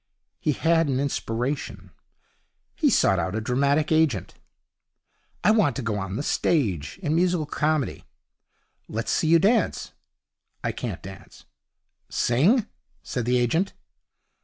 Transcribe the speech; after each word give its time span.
He 0.39 0.53
had 0.53 0.87
an 0.89 0.99
inspiration. 0.99 1.91
He 2.73 2.89
sought 2.89 3.19
out 3.19 3.35
a 3.35 3.39
dramatic 3.39 3.91
agent. 3.91 4.33
'I 5.43 5.51
want 5.51 5.75
to 5.75 5.83
go 5.83 5.99
on 5.99 6.15
the 6.15 6.23
stage, 6.23 6.97
in 7.03 7.13
musical 7.13 7.45
comedy.' 7.45 8.05
'Let's 8.87 9.11
see 9.11 9.27
you 9.27 9.37
dance.' 9.37 9.91
'I 10.63 10.71
can't 10.71 11.03
dance.' 11.03 11.45
'Sing,' 12.09 12.65
said 13.03 13.25
the 13.25 13.37
agent. 13.37 13.73